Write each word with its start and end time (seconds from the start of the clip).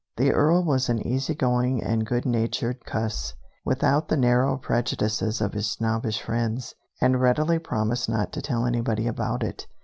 The 0.17 0.31
Earl 0.31 0.63
was 0.63 0.89
an 0.89 1.05
easy 1.05 1.35
going 1.35 1.83
and 1.83 2.07
good 2.07 2.25
natured 2.25 2.85
cuss, 2.85 3.35
without 3.63 4.07
the 4.07 4.17
narrow 4.17 4.57
prejudices 4.57 5.41
of 5.41 5.53
his 5.53 5.69
snobbish 5.69 6.19
friends, 6.23 6.73
and 6.99 7.21
readily 7.21 7.59
promised 7.59 8.09
not 8.09 8.33
to 8.33 8.41
tell 8.41 8.65
anybody 8.65 9.05
about 9.05 9.43
it. 9.43 9.67